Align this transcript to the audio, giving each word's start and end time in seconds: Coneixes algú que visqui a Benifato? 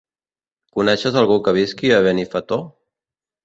Coneixes 0.79 1.21
algú 1.21 1.39
que 1.49 1.55
visqui 1.59 1.95
a 1.99 2.03
Benifato? 2.11 2.61